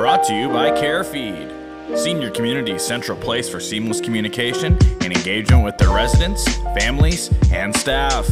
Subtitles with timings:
[0.00, 5.76] Brought to you by CareFeed, Senior Community's central place for seamless communication and engagement with
[5.76, 8.26] their residents, families, and staff.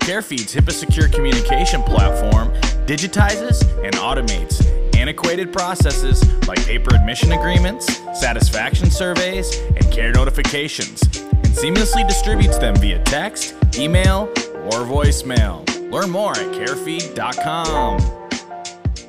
[0.00, 2.48] CareFeed's HIPAA secure communication platform
[2.84, 4.66] digitizes and automates
[4.96, 7.86] antiquated processes like paper admission agreements,
[8.18, 14.22] satisfaction surveys, and care notifications, and seamlessly distributes them via text, email,
[14.64, 15.64] or voicemail.
[15.92, 18.17] Learn more at carefeed.com.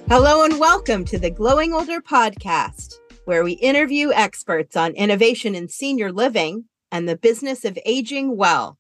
[0.10, 2.96] Hello and welcome to the Glowing Older podcast,
[3.26, 8.80] where we interview experts on innovation in senior living and the business of aging well.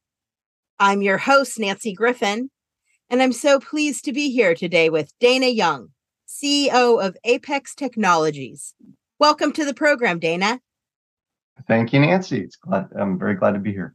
[0.79, 2.49] I'm your host, Nancy Griffin,
[3.11, 5.89] and I'm so pleased to be here today with Dana Young,
[6.27, 8.73] CEO of Apex Technologies.
[9.19, 10.59] Welcome to the program, Dana.
[11.67, 12.41] Thank you, Nancy.
[12.41, 13.93] It's glad I'm very glad to be here.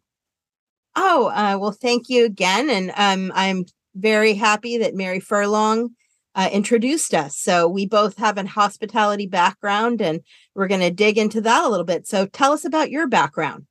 [0.95, 2.71] Oh, uh, well, thank you again.
[2.71, 3.65] And um, I'm
[3.97, 5.97] very happy that Mary Furlong
[6.35, 7.37] uh, introduced us.
[7.37, 10.21] So we both have a hospitality background, and
[10.55, 12.07] we're going to dig into that a little bit.
[12.07, 13.67] So tell us about your background.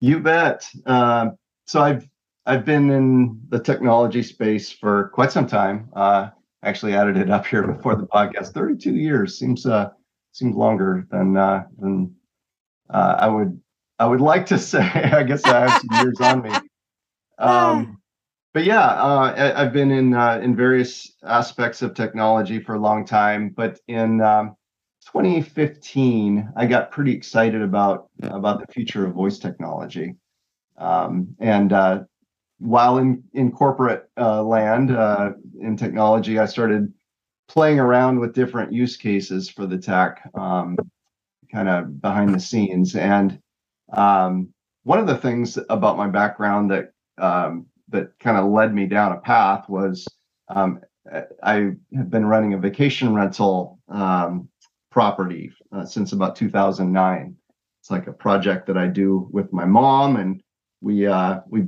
[0.00, 0.68] You bet.
[0.86, 1.30] Uh,
[1.66, 2.08] so I've
[2.46, 5.88] I've been in the technology space for quite some time.
[5.94, 6.30] Uh,
[6.62, 8.52] actually added it up here before the podcast.
[8.52, 9.90] Thirty-two years seems uh,
[10.32, 12.14] seems longer than uh, than
[12.88, 13.60] uh, I would
[13.98, 14.80] I would like to say.
[14.80, 16.50] I guess I have some years on me.
[17.38, 17.99] Um,
[18.52, 22.80] but yeah, uh, I, have been in uh, in various aspects of technology for a
[22.80, 23.50] long time.
[23.50, 24.56] But in um,
[25.06, 30.16] 2015, I got pretty excited about about the future of voice technology.
[30.78, 32.00] Um, and uh,
[32.58, 36.92] while in in corporate uh, land uh, in technology, I started
[37.48, 40.76] playing around with different use cases for the tech, um,
[41.52, 42.96] kind of behind the scenes.
[42.96, 43.40] And
[43.92, 48.86] um, one of the things about my background that um, that kind of led me
[48.86, 50.06] down a path was
[50.48, 50.80] um,
[51.42, 54.48] I have been running a vacation rental um,
[54.90, 57.36] property uh, since about 2009.
[57.80, 60.42] It's like a project that I do with my mom, and
[60.80, 61.64] we uh, we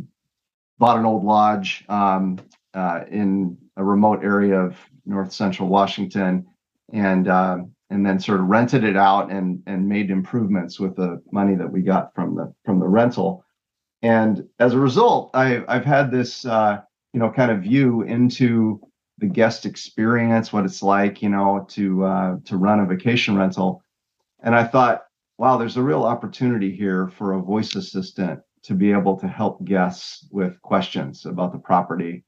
[0.78, 2.38] bought an old lodge um,
[2.74, 4.76] uh, in a remote area of
[5.06, 6.46] north central Washington,
[6.92, 11.22] and um, and then sort of rented it out and and made improvements with the
[11.32, 13.44] money that we got from the from the rental.
[14.02, 16.80] And as a result, I, I've had this, uh,
[17.12, 18.80] you know, kind of view into
[19.18, 23.82] the guest experience, what it's like, you know, to uh, to run a vacation rental.
[24.42, 25.04] And I thought,
[25.38, 29.64] wow, there's a real opportunity here for a voice assistant to be able to help
[29.64, 32.24] guests with questions about the property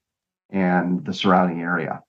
[0.50, 2.02] and the surrounding area.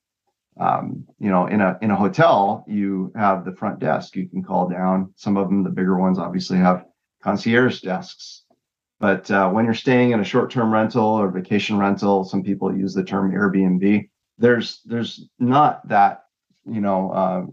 [0.60, 4.44] Um, you know, in a in a hotel, you have the front desk you can
[4.44, 5.12] call down.
[5.16, 6.86] Some of them, the bigger ones, obviously have
[7.24, 8.45] concierge desks
[9.00, 12.94] but uh, when you're staying in a short-term rental or vacation rental, some people use
[12.94, 14.10] the term Airbnb.
[14.38, 16.24] There's there's not that
[16.66, 17.46] you know uh,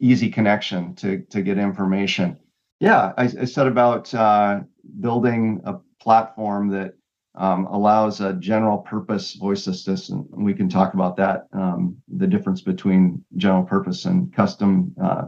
[0.00, 2.38] easy connection to to get information.
[2.80, 4.60] Yeah, I, I said about uh,
[5.00, 6.94] building a platform that
[7.36, 10.26] um, allows a general purpose voice assistant.
[10.30, 15.26] We can talk about that, um, the difference between general purpose and custom uh,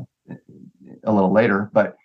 [1.04, 1.71] a little later.
[1.72, 1.97] But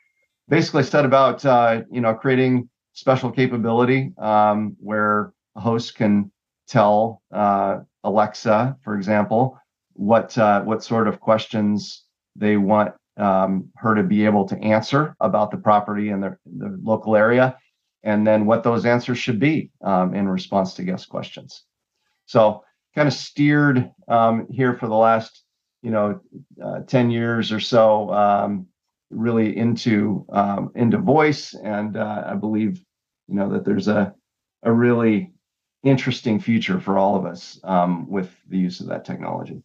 [0.49, 6.31] basically, said about uh, you know creating special capability um, where a host can
[6.67, 9.59] tell uh, Alexa, for example,
[9.93, 12.05] what uh, what sort of questions
[12.35, 16.75] they want um, her to be able to answer about the property and the, the
[16.81, 17.55] local area,
[18.01, 21.65] and then what those answers should be um, in response to guest questions.
[22.25, 22.63] So,
[22.95, 25.43] kind of steered um, here for the last,
[25.83, 26.19] you know,
[26.63, 28.67] uh, ten years or so, um,
[29.11, 32.83] really into um, into voice, and uh, I believe
[33.27, 34.13] you know that there's a
[34.63, 35.31] a really
[35.83, 39.61] interesting future for all of us um, with the use of that technology.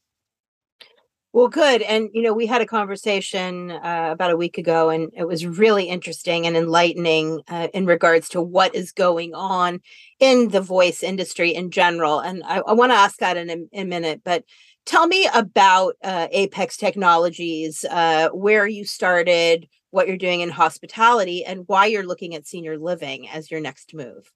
[1.34, 1.81] Well, good.
[1.81, 5.47] And, you know, we had a conversation uh, about a week ago, and it was
[5.47, 9.81] really interesting and enlightening uh, in regards to what is going on
[10.21, 12.21] in the voice industry in general.
[12.21, 14.45] And I, I want to ask that in a, in a, minute, but
[14.84, 21.44] tell me about uh, Apex Technologies, uh, where you started, what you're doing in hospitality
[21.44, 24.33] and why you're looking at senior living as your next move.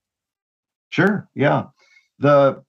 [0.91, 1.29] Sure.
[1.35, 1.65] Yeah.
[2.21, 2.63] The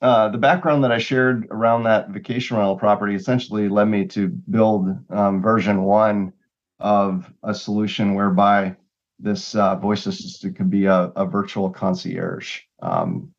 [0.00, 4.28] uh, the background that I shared around that vacation rental property essentially led me to
[4.28, 6.32] build um, version one
[6.78, 8.76] of a solution whereby
[9.18, 12.60] this uh, voice assistant could be a, a virtual concierge.
[12.80, 13.32] Um,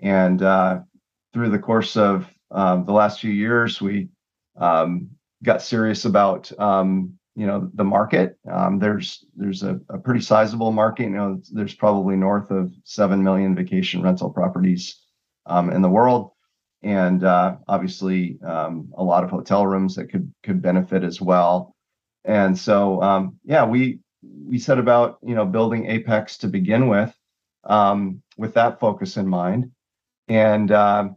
[0.00, 0.80] and uh,
[1.32, 4.08] through the course of um, the last few years, we
[4.58, 5.08] um,
[5.42, 8.38] got serious about um, you know the market.
[8.50, 11.04] Um, there's there's a, a, pretty sizable market.
[11.04, 15.00] You know, there's probably north of seven million vacation rental properties
[15.46, 16.32] um, in the world,
[16.82, 21.74] and uh, obviously um, a lot of hotel rooms that could could benefit as well.
[22.24, 27.14] And so, um, yeah, we we set about you know building Apex to begin with,
[27.64, 29.70] um, with that focus in mind,
[30.28, 31.08] and uh,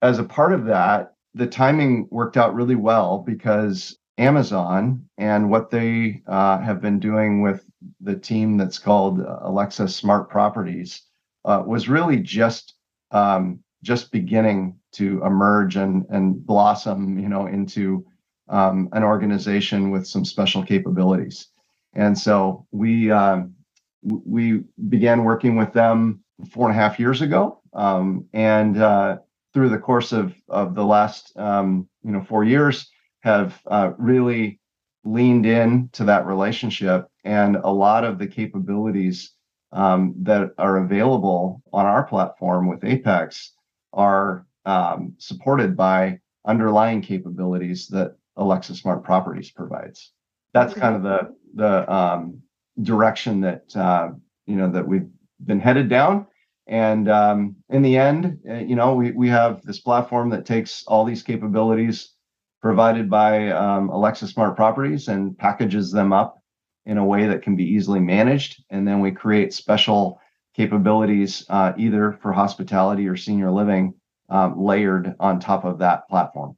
[0.00, 5.70] as a part of that, the timing worked out really well because Amazon and what
[5.70, 7.64] they uh, have been doing with
[8.00, 11.02] the team that's called Alexa Smart Properties
[11.44, 12.74] uh, was really just
[13.10, 18.06] um, just beginning to emerge and and blossom, you know, into
[18.48, 21.48] um, an organization with some special capabilities.
[21.94, 23.54] And so we um,
[24.02, 29.18] we began working with them four and a half years ago, um, and uh,
[29.52, 32.90] through the course of of the last um, you know four years,
[33.26, 34.60] have uh, really
[35.04, 39.32] leaned in to that relationship and a lot of the capabilities
[39.72, 43.52] um, that are available on our platform with Apex
[43.92, 50.12] are um, supported by underlying capabilities that Alexa Smart Properties provides.
[50.54, 52.42] That's kind of the the um,
[52.80, 54.10] direction that uh,
[54.46, 55.08] you know that we've
[55.44, 56.26] been headed down.
[56.68, 60.84] And um, in the end, uh, you know, we we have this platform that takes
[60.86, 62.15] all these capabilities
[62.66, 66.42] provided by um, Alexa Smart Properties and packages them up
[66.84, 68.60] in a way that can be easily managed.
[68.70, 70.20] And then we create special
[70.52, 73.94] capabilities uh, either for hospitality or senior living
[74.30, 76.56] um, layered on top of that platform.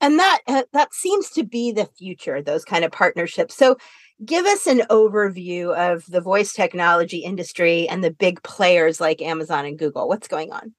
[0.00, 3.54] And that uh, that seems to be the future, those kind of partnerships.
[3.54, 3.76] So
[4.24, 9.66] give us an overview of the voice technology industry and the big players like Amazon
[9.66, 10.08] and Google.
[10.08, 10.74] What's going on?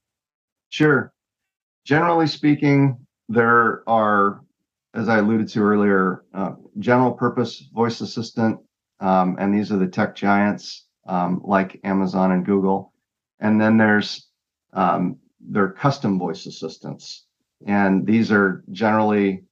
[0.67, 1.13] Sure.
[1.85, 4.41] Generally speaking, there are,
[4.95, 8.59] as I alluded to earlier, uh, general purpose voice assistant,
[8.99, 12.91] um, and these are the tech giants um, like Amazon and Google.
[13.39, 14.27] And then there's
[14.73, 17.25] um, their custom voice assistants,
[17.65, 19.43] and these are generally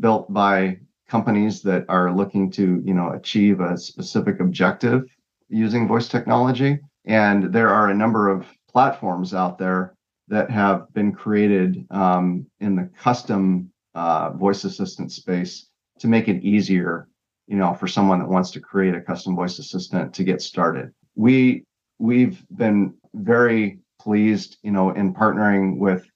[0.00, 0.78] built by
[1.08, 5.04] companies that are looking to, you know, achieve a specific objective
[5.48, 6.78] using voice technology.
[7.04, 9.94] And there are a number of platforms out there
[10.30, 15.66] that have been created um, in the custom uh, voice assistant space
[15.98, 17.08] to make it easier,
[17.48, 20.92] you know, for someone that wants to create a custom voice assistant to get started.
[21.16, 21.64] We
[21.98, 26.06] we've been very pleased, you know, in partnering with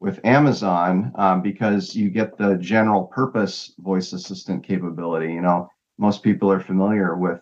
[0.00, 5.32] with Amazon um, because you get the general purpose voice assistant capability.
[5.32, 7.40] You know, most people are familiar with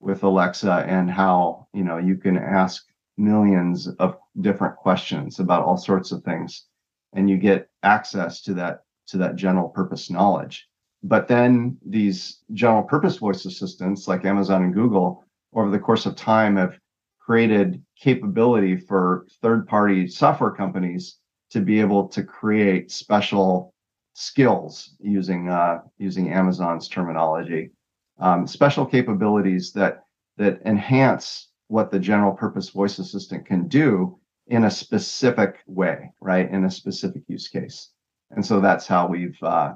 [0.00, 5.76] with Alexa and how you know you can ask millions of different questions about all
[5.76, 6.66] sorts of things.
[7.14, 10.68] And you get access to that to that general purpose knowledge.
[11.02, 15.24] But then these general purpose voice assistants like amazon and google
[15.54, 16.78] over the course of time have
[17.20, 21.18] created capability for third party software companies
[21.50, 23.72] to be able to create special
[24.14, 27.70] skills using uh, using amazon's terminology.
[28.18, 30.04] Um, special capabilities that
[30.38, 34.18] that enhance what the general purpose voice assistant can do
[34.48, 36.50] in a specific way, right?
[36.50, 37.90] In a specific use case.
[38.30, 39.74] And so that's how we've uh,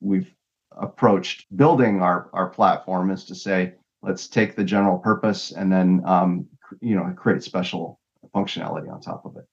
[0.00, 0.32] we've
[0.72, 6.02] approached building our our platform is to say let's take the general purpose and then
[6.04, 6.46] um,
[6.80, 8.00] you know create special
[8.34, 9.44] functionality on top of it.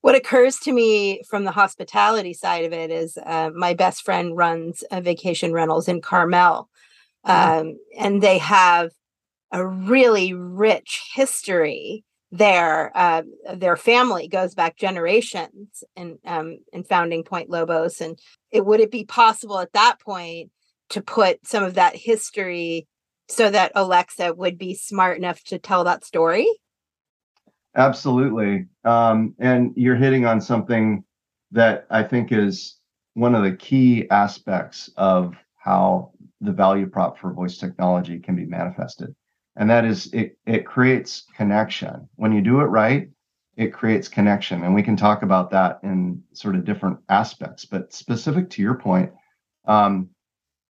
[0.00, 4.36] What occurs to me from the hospitality side of it is uh, my best friend
[4.36, 6.68] runs a vacation rentals in Carmel,
[7.26, 7.68] mm-hmm.
[7.68, 8.90] um, and they have
[9.56, 12.92] a really rich history there.
[12.94, 13.22] Uh,
[13.54, 18.18] their family goes back generations in um, in founding Point Lobos, and
[18.50, 20.50] it would it be possible at that point
[20.90, 22.86] to put some of that history
[23.28, 26.46] so that Alexa would be smart enough to tell that story?
[27.74, 31.02] Absolutely, um, and you're hitting on something
[31.52, 32.76] that I think is
[33.14, 38.44] one of the key aspects of how the value prop for voice technology can be
[38.44, 39.14] manifested
[39.56, 42.08] and that is it it creates connection.
[42.16, 43.10] When you do it right
[43.56, 44.64] it creates connection.
[44.64, 47.64] And we can talk about that in sort of different aspects.
[47.64, 49.12] But specific to your point
[49.66, 50.10] um,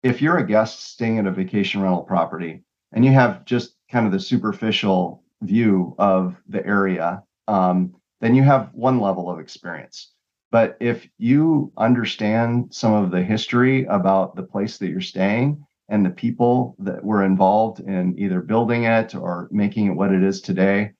[0.02, 2.62] if you're a guest staying at a vacation rental property
[2.92, 8.42] and you have just kind of the superficial view of the area um, then you
[8.42, 10.12] have one level of experience.
[10.50, 16.04] But if you understand some of the history about the place that you're staying and
[16.04, 20.40] the people that were involved in either building it or making it what it is
[20.40, 20.92] today.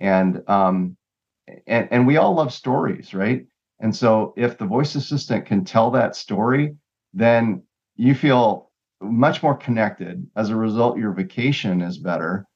[0.00, 0.96] And um,
[1.66, 3.46] and, and we all love stories, right?
[3.80, 6.76] And so if the voice assistant can tell that story,
[7.12, 7.62] then
[7.96, 8.70] you feel
[9.02, 10.26] much more connected.
[10.36, 12.46] As a result, your vacation is better.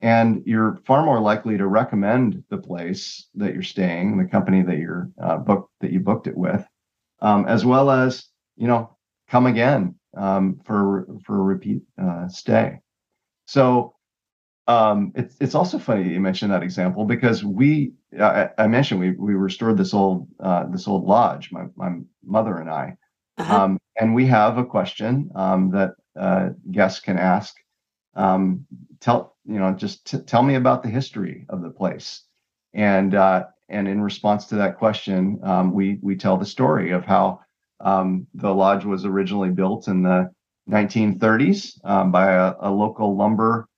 [0.00, 4.78] and you're far more likely to recommend the place that you're staying, the company that
[4.78, 6.64] you're uh, booked that you booked it with,
[7.20, 8.26] um, as well as
[8.56, 8.96] you know
[9.28, 12.80] come again um, for for a repeat uh, stay.
[13.46, 13.94] So
[14.66, 19.12] um, it's it's also funny you mentioned that example because we I, I mentioned we
[19.12, 22.96] we restored this old uh, this old lodge my my mother and I,
[23.38, 23.62] uh-huh.
[23.64, 27.54] um, and we have a question um, that uh, guests can ask.
[28.14, 28.66] Um,
[29.00, 32.24] tell you know just t- tell me about the history of the place,
[32.74, 37.04] and uh, and in response to that question, um, we we tell the story of
[37.04, 37.40] how
[37.80, 40.30] um, the lodge was originally built in the
[40.68, 43.68] 1930s um, by a, a, local lumber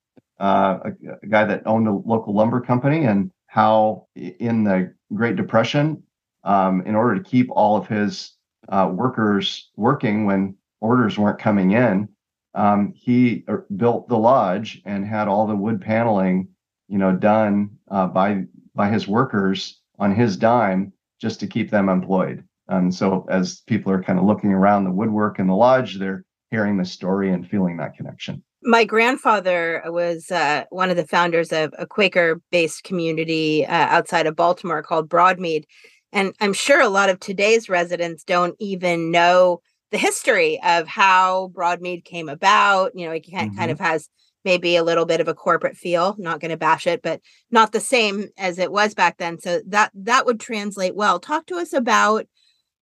[0.41, 0.89] uh, a,
[1.23, 6.03] a, guy that owned a local lumber company, and how in the Great Depression,
[6.45, 8.33] um, in order to keep all of his
[8.71, 12.09] uh, workers working when orders weren't coming in,
[12.55, 16.49] um, he uh, built the lodge and had all the wood paneling,
[16.89, 21.89] you know, done uh, by by his workers on his dime just to keep them
[21.89, 22.45] employed.
[22.71, 26.25] And so, as people are kind of looking around the woodwork in the lodge, they're
[26.51, 28.43] hearing the story and feeling that connection.
[28.63, 34.27] My grandfather was uh, one of the founders of a Quaker based community uh, outside
[34.27, 35.65] of Baltimore called Broadmead.
[36.13, 39.61] And I'm sure a lot of today's residents don't even know
[39.91, 42.93] the history of how Broadmead came about.
[42.95, 43.57] You know, it mm-hmm.
[43.57, 44.09] kind of has
[44.45, 47.73] maybe a little bit of a corporate feel not going to bash it but not
[47.73, 51.57] the same as it was back then so that that would translate well talk to
[51.57, 52.27] us about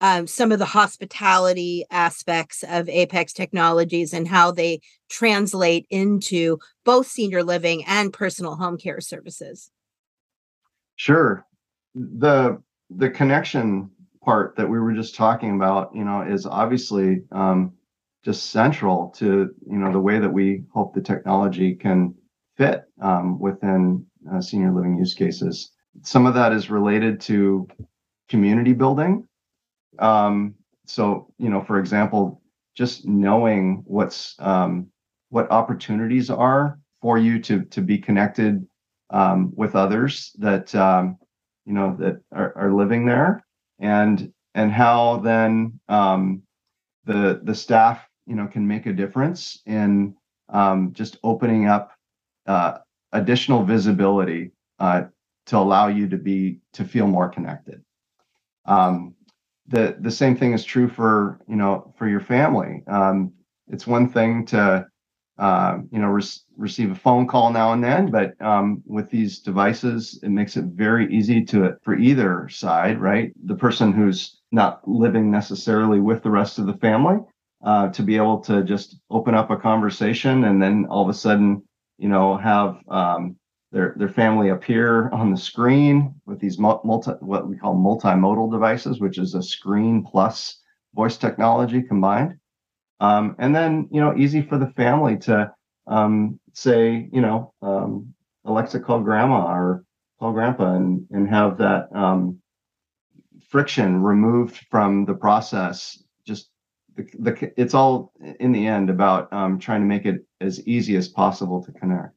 [0.02, 7.08] um, some of the hospitality aspects of Apex Technologies and how they translate into both
[7.08, 9.72] senior living and personal home care services.
[10.96, 11.46] Sure.
[11.94, 13.90] The the connection
[14.24, 17.74] part that we were just talking about, you know, is obviously um,
[18.24, 22.14] just central to you know the way that we hope the technology can
[22.58, 25.72] fit um, within uh, senior living use cases.
[26.02, 27.68] Some of that is related to
[28.28, 29.28] community building
[30.00, 32.42] um, so, you know, for example,
[32.76, 34.88] just knowing what's um,
[35.30, 38.66] what opportunities are for you to to be connected
[39.10, 41.18] um, with others that um,
[41.66, 43.44] you know that are, are living there,
[43.80, 46.44] and and how then um,
[47.06, 50.16] the the staff you know can make a difference in
[50.50, 51.92] um, just opening up
[52.48, 52.80] uh,
[53.14, 55.04] additional visibility uh,
[55.48, 57.82] to allow you to be to feel more connected.
[58.66, 59.15] Um,
[59.68, 62.84] the the same thing is true for you know for your family.
[62.88, 63.34] Um,
[63.68, 64.88] it's one thing to
[65.40, 66.24] uh, you know re-
[66.58, 70.66] receive a phone call now and then, but um, with these devices, it makes it
[70.66, 73.34] very easy to for either side, right?
[73.46, 77.18] The person who's not living necessarily with the rest of the family
[77.66, 81.14] uh, to be able to just open up a conversation and then all of a
[81.14, 81.64] sudden,
[81.98, 83.38] you know, have um,
[83.76, 89.02] their their family appear on the screen with these multi what we call multimodal devices,
[89.02, 90.62] which is a screen plus
[90.94, 92.40] voice technology combined.
[93.02, 95.52] Um, and then you know easy for the family to
[95.88, 98.14] um, say you know um,
[98.46, 99.84] Alexa call grandma or
[100.20, 102.40] call grandpa and and have that um,
[103.50, 106.02] friction removed from the process.
[106.26, 106.50] Just
[106.96, 110.96] the, the it's all in the end about um, trying to make it as easy
[110.96, 112.16] as possible to connect.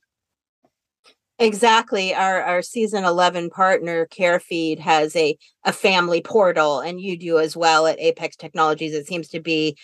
[1.39, 2.13] Exactly.
[2.15, 7.57] Our our season 11 partner CareFeed has a a family portal and you do as
[7.57, 8.93] well at Apex Technologies.
[8.93, 9.77] It seems to be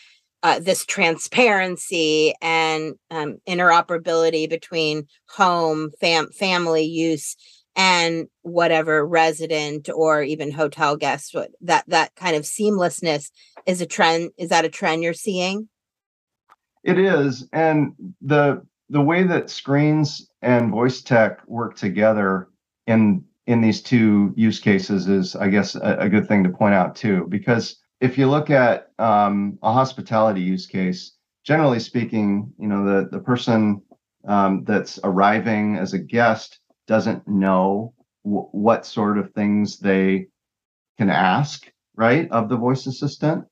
[0.43, 7.37] uh, this transparency and um, interoperability between home, fam- family use,
[7.77, 11.37] and whatever resident or even hotel guest.
[11.61, 13.31] That that kind of seamlessness
[13.65, 14.33] is a trend.
[14.37, 15.69] Is that a trend you're seeing?
[16.83, 22.49] It is, and the the way that screens and voice tech work together
[22.87, 26.75] in in these two use cases is, I guess, a, a good thing to point
[26.75, 27.27] out too.
[27.29, 31.13] Because if you look at um, a hospitality use case,
[31.45, 33.83] generally speaking, you know the the person
[34.27, 40.27] um, that's arriving as a guest doesn't know w- what sort of things they
[40.99, 43.45] can ask, right, of the voice assistant,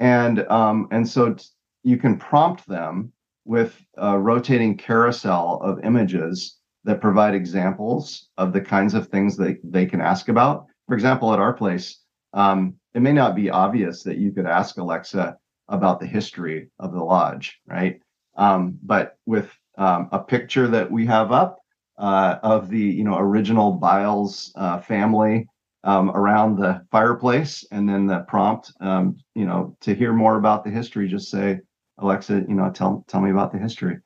[0.00, 1.44] and um, and so t-
[1.82, 3.12] you can prompt them
[3.46, 9.58] with a rotating carousel of images that provide examples of the kinds of things that
[9.64, 10.66] they can ask about.
[10.88, 12.00] For example, at our place,
[12.34, 15.36] um, it may not be obvious that you could ask Alexa
[15.68, 18.00] about the history of the lodge, right?
[18.36, 21.58] Um, but with um, a picture that we have up
[21.98, 25.48] uh, of the you know original Biles uh, family
[25.84, 30.64] um, around the fireplace, and then the prompt, um, you know, to hear more about
[30.64, 31.60] the history, just say
[31.98, 33.98] Alexa, you know, tell tell me about the history.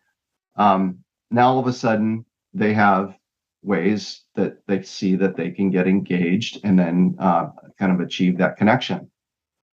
[0.57, 3.17] Um, now all of a sudden, they have
[3.63, 8.39] ways that they see that they can get engaged and then uh, kind of achieve
[8.39, 9.11] that connection.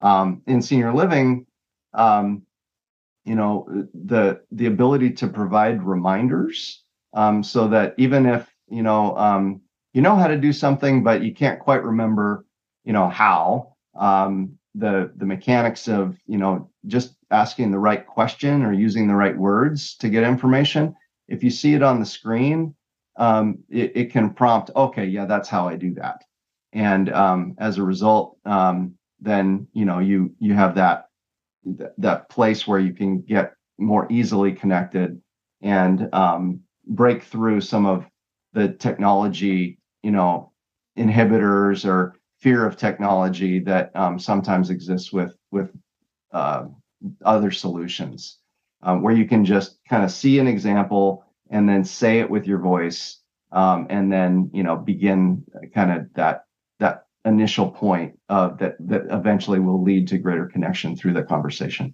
[0.01, 1.45] Um, in senior living,
[1.93, 2.43] um,
[3.25, 6.83] you know, the the ability to provide reminders
[7.13, 9.61] um, so that even if you know um,
[9.93, 12.45] you know how to do something, but you can't quite remember,
[12.85, 18.63] you know, how um, the the mechanics of you know just asking the right question
[18.63, 20.95] or using the right words to get information.
[21.27, 22.73] If you see it on the screen,
[23.17, 26.23] um, it, it, can prompt, okay, yeah, that's how I do that.
[26.71, 31.07] And um, as a result, um, then you know you you have that
[31.97, 35.21] that place where you can get more easily connected
[35.61, 38.05] and um, break through some of
[38.53, 40.51] the technology, you know,
[40.97, 45.71] inhibitors or fear of technology that um, sometimes exists with with
[46.31, 46.65] uh,
[47.23, 48.39] other solutions,
[48.83, 52.45] um, where you can just kind of see an example and then say it with
[52.45, 56.45] your voice um, and then you know begin kind of that
[56.79, 61.93] that initial point of that that eventually will lead to greater connection through the conversation.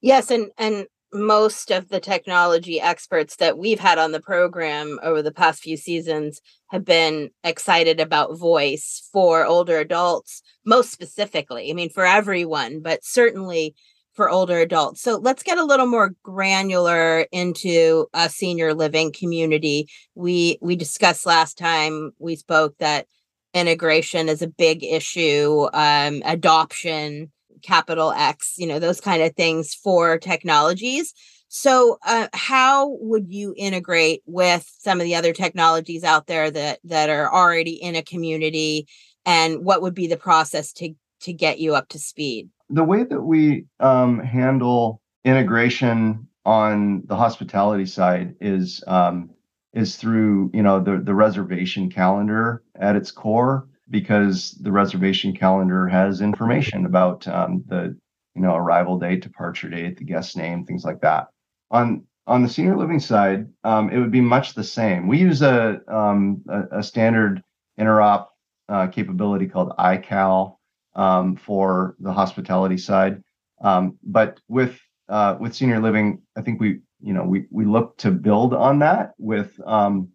[0.00, 5.22] Yes and and most of the technology experts that we've had on the program over
[5.22, 6.40] the past few seasons
[6.70, 13.04] have been excited about voice for older adults most specifically i mean for everyone but
[13.04, 13.74] certainly
[14.14, 15.00] for older adults.
[15.00, 19.88] So let's get a little more granular into a senior living community.
[20.14, 23.06] We we discussed last time we spoke that
[23.54, 27.30] integration is a big issue, um, adoption,
[27.62, 31.14] capital X, you know, those kind of things for technologies.
[31.48, 36.78] So, uh, how would you integrate with some of the other technologies out there that
[36.84, 38.86] that are already in a community,
[39.26, 42.48] and what would be the process to to get you up to speed?
[42.72, 49.30] the way that we um, handle integration on the hospitality side is um,
[49.74, 55.86] is through you know the the reservation calendar at its core because the reservation calendar
[55.86, 57.96] has information about um, the
[58.34, 61.28] you know arrival date, departure date, the guest name, things like that.
[61.70, 65.06] On on the senior living side, um, it would be much the same.
[65.06, 67.42] We use a um, a, a, standard
[67.78, 68.28] interop
[68.68, 70.56] uh, capability called iCal
[70.94, 73.22] um, for the hospitality side.
[73.60, 77.98] Um, but with uh, with senior living, I think we you know we we look
[77.98, 80.08] to build on that with um,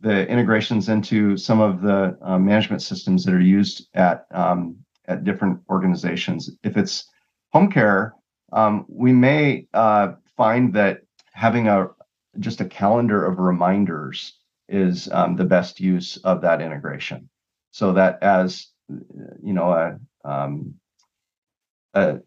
[0.00, 4.76] the integrations into some of the uh, management systems that are used at um,
[5.08, 6.50] at different organizations.
[6.62, 7.08] If it's
[7.52, 8.14] home care,
[8.52, 11.88] um, we may uh, find that having a
[12.38, 14.34] just a calendar of reminders
[14.68, 17.28] is um, the best use of that integration
[17.70, 18.68] so that as
[19.42, 20.74] you know a, um,
[21.94, 22.18] a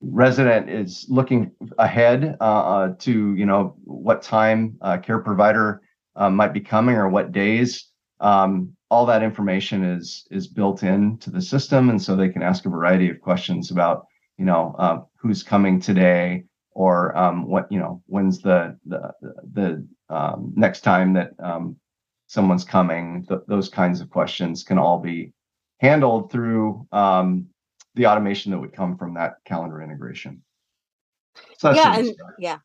[0.00, 5.82] resident is looking ahead uh, uh, to you know what time care provider
[6.16, 11.30] uh, might be coming or what days um, all that information is is built into
[11.30, 11.90] the system.
[11.90, 14.06] And so they can ask a variety of questions about
[14.38, 19.12] you know uh, who's coming today or um, what you know when's the the,
[19.52, 21.76] the um, next time that um,
[22.28, 23.26] someone's coming.
[23.28, 25.32] Th- those kinds of questions can all be
[25.80, 27.48] handled through um,
[27.96, 30.42] the automation that would come from that calendar integration.
[31.58, 32.58] So yeah, and yeah,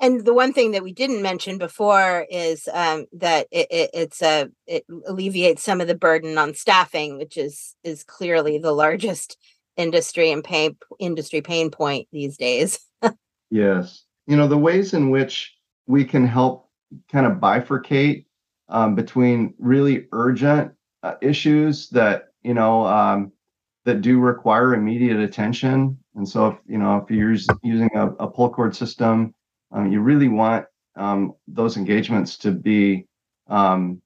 [0.00, 4.22] and the one thing that we didn't mention before is um, that it, it, it's
[4.22, 9.36] a it alleviates some of the burden on staffing, which is is clearly the largest
[9.76, 12.78] industry and pain industry pain point these days.
[13.50, 15.54] yes, you know the ways in which
[15.86, 16.68] we can help
[17.10, 18.26] kind of bifurcate
[18.68, 23.32] um, between really urgent uh, issues that you know, um,
[23.84, 25.98] that do require immediate attention.
[26.14, 27.32] And so, if you know, if you're
[27.64, 29.34] using a, a pull cord system,
[29.72, 33.06] um, you really want um, those engagements to be
[33.48, 34.00] um,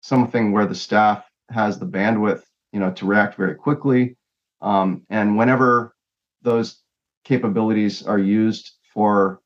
[0.00, 4.16] something where the staff has the bandwidth, you know, to react very quickly.
[4.60, 5.94] Um, and whenever
[6.42, 6.82] those
[7.24, 9.40] capabilities are used for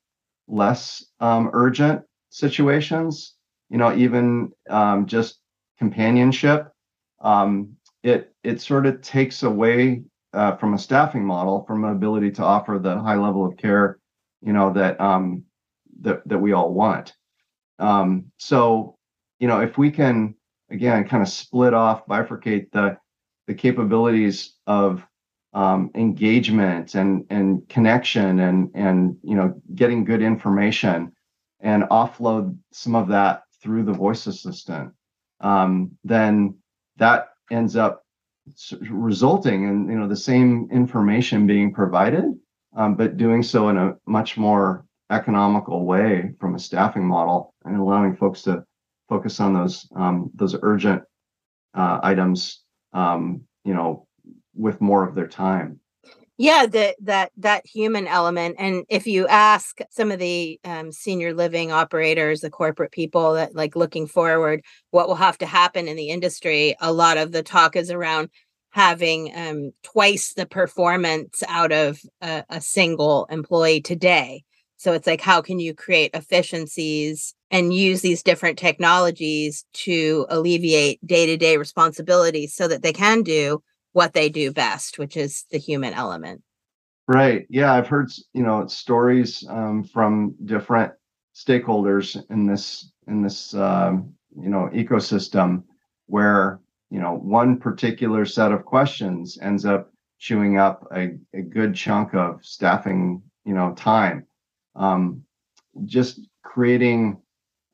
[0.48, 3.34] less um, urgent situations,
[3.70, 4.52] you know, even
[5.06, 5.38] just
[5.78, 6.70] companionship,
[7.20, 10.02] um, it it sort of takes away
[10.32, 13.98] uh, from a staffing model from an ability to offer the high level of care
[14.42, 15.44] you know that um
[16.00, 17.14] that that we all want.
[17.78, 18.96] Um so
[19.38, 20.34] you know if we can
[20.70, 22.98] again kind of split off bifurcate the
[23.46, 25.04] the capabilities of
[25.52, 31.12] um, engagement and and connection and and you know getting good information
[31.58, 34.92] and offload some of that through the voice assistant
[35.40, 36.56] um, then
[36.96, 38.04] that ends up
[38.90, 42.24] resulting in you know the same information being provided,
[42.76, 47.76] um, but doing so in a much more economical way from a staffing model and
[47.76, 48.64] allowing folks to
[49.08, 51.02] focus on those um, those urgent
[51.74, 54.06] uh, items, um, you know,
[54.54, 55.80] with more of their time.
[56.38, 58.56] Yeah that that that human element.
[58.58, 63.54] And if you ask some of the um, senior living operators the corporate people that
[63.54, 67.42] like looking forward what will have to happen in the industry a lot of the
[67.42, 68.30] talk is around
[68.70, 74.42] having um, twice the performance out of a, a single employee today
[74.80, 81.06] so it's like how can you create efficiencies and use these different technologies to alleviate
[81.06, 83.62] day-to-day responsibilities so that they can do
[83.92, 86.42] what they do best, which is the human element.
[87.06, 87.46] Right.
[87.50, 90.94] Yeah, I've heard you know stories um, from different
[91.34, 95.62] stakeholders in this in this um, you know ecosystem
[96.06, 101.74] where you know one particular set of questions ends up chewing up a, a good
[101.74, 104.26] chunk of staffing you know time
[104.76, 105.22] um,
[105.84, 107.20] just creating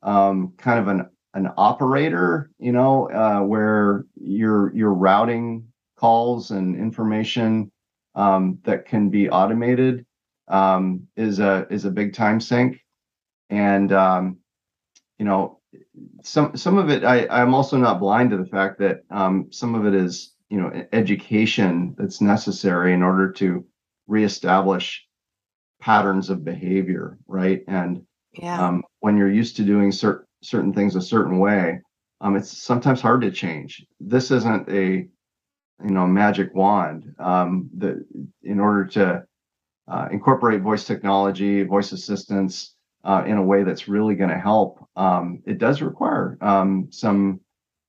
[0.03, 6.75] um, kind of an an operator you know uh, where you're you're routing calls and
[6.75, 7.71] information
[8.15, 10.05] um, that can be automated
[10.47, 12.83] um, is a is a big time sink,
[13.49, 14.37] and um,
[15.19, 15.59] you know
[16.23, 19.75] some some of it I I'm also not blind to the fact that um, some
[19.75, 23.65] of it is you know education that's necessary in order to
[24.07, 25.05] reestablish
[25.79, 27.63] patterns of behavior, right?
[27.67, 28.67] And yeah.
[28.67, 31.79] um, when you're used to doing certain certain things a certain way,
[32.21, 33.85] um, it's sometimes hard to change.
[33.99, 35.07] This isn't a
[35.83, 38.03] you know magic wand um, that
[38.43, 39.23] in order to
[39.87, 44.85] uh, incorporate voice technology voice assistance uh, in a way that's really going to help
[44.95, 47.39] um, it does require um, some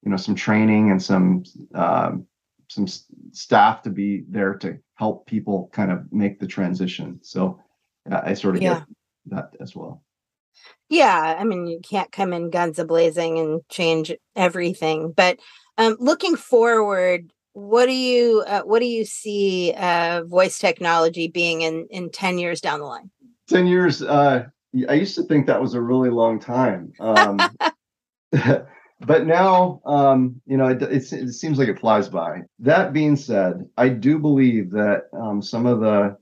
[0.03, 1.43] you know some training and some
[1.75, 2.27] um,
[2.69, 2.87] some
[3.33, 7.63] staff to be there to help people kind of make the transition so uh,
[8.11, 8.81] i sort of yeah.
[8.81, 8.87] get
[9.27, 10.03] that as well.
[10.89, 15.39] Yeah i mean you can't come in guns a blazing and change everything but
[15.77, 21.63] um, looking forward what do you uh, what do you see uh, voice technology being
[21.63, 23.11] in in 10 years down the line?
[23.49, 24.45] 10 years uh,
[24.89, 27.39] i used to think that was a really long time um,
[29.01, 32.43] but now um, you know it, it, it, seems like it flies by.
[32.59, 36.17] That being said i do believe that um, some of the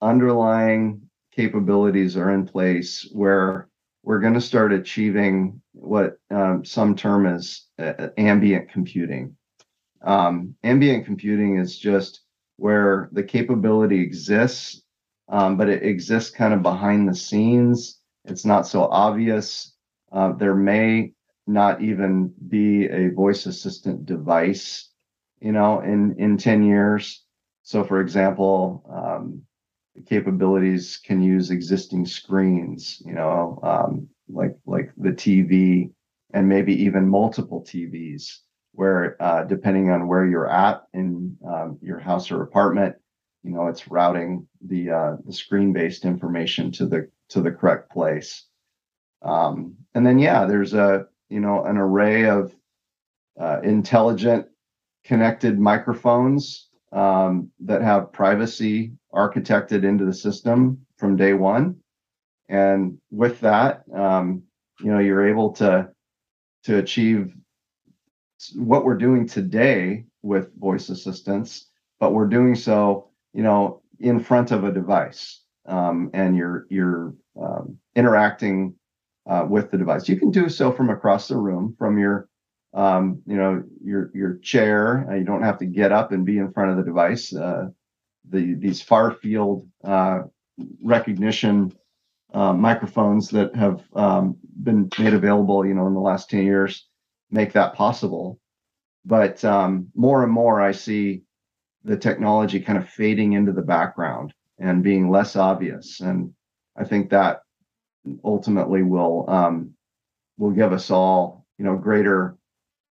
[0.00, 1.00] underlying
[1.34, 3.68] capabilities are in place where
[4.04, 9.36] we're going to start achieving what um, some term as uh, ambient computing
[10.04, 12.22] um, ambient computing is just
[12.56, 14.82] where the capability exists,
[15.28, 18.00] um, but it exists kind of behind the scenes.
[18.24, 19.74] It's not so obvious.
[20.10, 21.12] Uh, there may
[21.46, 24.90] not even be a voice assistant device,
[25.40, 27.24] you know, in in 10 years.
[27.62, 29.42] So, for example, um,
[30.06, 35.90] capabilities can use existing screens, you know, um, like like the TV
[36.32, 38.38] and maybe even multiple TVs
[38.72, 42.96] where uh, depending on where you're at in um, your house or apartment,
[43.42, 47.90] you know, it's routing the uh, the screen based information to the to the correct
[47.90, 48.46] place.
[49.22, 52.54] Um, and then yeah, there's a you know an array of
[53.38, 54.46] uh, intelligent
[55.04, 61.76] connected microphones um, that have privacy architected into the system from day one.
[62.48, 64.42] And with that, um,
[64.80, 65.90] you know, you're able to
[66.64, 67.34] to achieve
[68.54, 74.50] what we're doing today with voice assistants, but we're doing so, you know, in front
[74.50, 78.74] of a device, um, and you're you're um, interacting
[79.28, 80.08] uh, with the device.
[80.08, 82.28] You can do so from across the room, from your
[82.74, 85.06] um, you know your your chair.
[85.10, 87.34] Uh, you don't have to get up and be in front of the device.
[87.34, 87.68] Uh,
[88.28, 90.20] the these far field uh,
[90.82, 91.72] recognition
[92.32, 96.86] uh, microphones that have um, been made available, you know, in the last ten years
[97.30, 98.38] make that possible.
[99.04, 101.22] But um, more and more, I see
[101.82, 106.00] the technology kind of fading into the background and being less obvious.
[106.00, 106.32] And
[106.76, 107.40] I think that
[108.22, 109.74] ultimately will um,
[110.38, 112.36] will give us all, you know, greater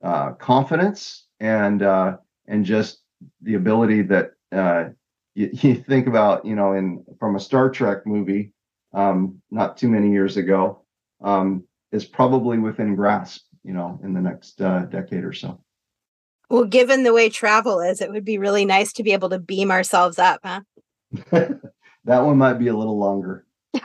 [0.02, 2.16] uh, confidence and uh,
[2.46, 3.02] and just
[3.42, 4.84] the ability that uh,
[5.34, 8.52] you, you, think about, you know, in from a Star Trek movie
[8.92, 10.82] um, not too many years ago,
[11.22, 15.60] um, is probably within grasp you know, in the next uh, decade or so.
[16.48, 19.38] Well, given the way travel is, it would be really nice to be able to
[19.38, 20.62] beam ourselves up, huh?
[21.30, 23.46] that one might be a little longer.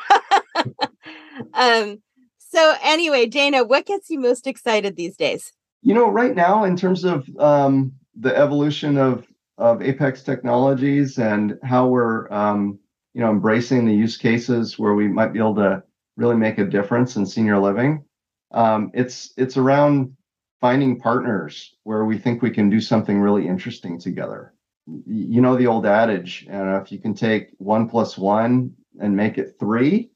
[1.53, 2.01] um,
[2.39, 5.53] so anyway, Dana, what gets you most excited these days?
[5.83, 11.57] You know, right now, in terms of um, the evolution of of Apex Technologies and
[11.63, 12.79] how we're um,
[13.15, 15.81] you know, embracing the use cases where we might be able to
[16.17, 18.03] really make a difference in senior living.
[18.51, 20.15] Um, it's it's around
[20.59, 24.53] finding partners where we think we can do something really interesting together.
[24.85, 29.37] You know the old adage, and if you can take one plus one and make
[29.37, 30.11] it three,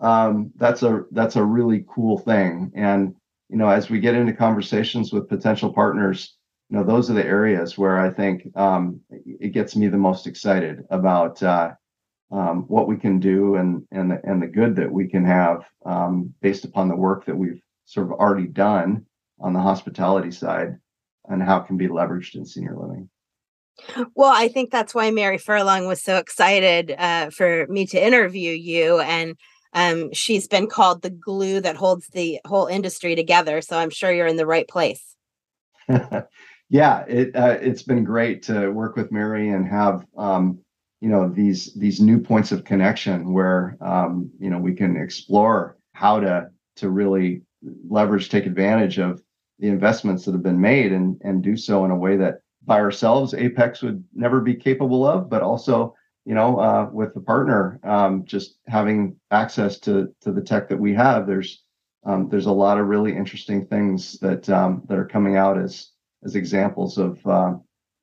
[0.00, 2.72] um, that's a that's a really cool thing.
[2.74, 3.14] And
[3.48, 6.36] you know, as we get into conversations with potential partners,
[6.70, 10.28] you know, those are the areas where I think um, it gets me the most
[10.28, 11.72] excited about uh,
[12.30, 15.64] um, what we can do and and the, and the good that we can have
[15.84, 19.04] um, based upon the work that we've sort of already done
[19.40, 20.76] on the hospitality side
[21.28, 23.10] and how it can be leveraged in senior living.
[24.14, 28.52] Well, I think that's why Mary Furlong was so excited uh, for me to interview
[28.52, 29.00] you.
[29.00, 29.36] And
[29.72, 33.60] um, she's been called the glue that holds the whole industry together.
[33.62, 35.16] So I'm sure you're in the right place.
[36.70, 40.60] yeah, it uh, it's been great to work with Mary and have um,
[41.00, 45.76] you know these these new points of connection where um, you know we can explore
[45.94, 47.42] how to to really
[47.88, 49.20] leverage, take advantage of
[49.58, 52.78] the investments that have been made, and and do so in a way that by
[52.78, 57.80] ourselves Apex would never be capable of, but also you know uh, with the partner,
[57.82, 61.26] um, just having access to to the tech that we have.
[61.26, 61.64] There's
[62.04, 65.89] um, there's a lot of really interesting things that um, that are coming out as
[66.24, 67.54] as examples of uh,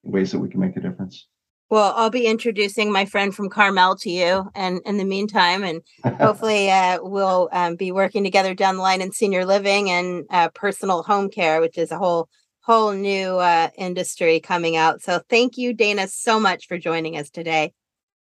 [0.04, 1.28] ways that we can make a difference.
[1.70, 5.82] Well, I'll be introducing my friend from Carmel to you, and in the meantime, and
[6.20, 10.50] hopefully, uh, we'll um, be working together down the line in senior living and uh,
[10.50, 12.30] personal home care, which is a whole
[12.62, 15.02] whole new uh, industry coming out.
[15.02, 17.74] So, thank you, Dana, so much for joining us today.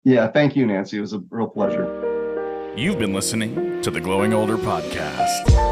[0.05, 0.97] Yeah, thank you, Nancy.
[0.97, 2.73] It was a real pleasure.
[2.75, 5.66] You've been listening to the Glowing Older podcast.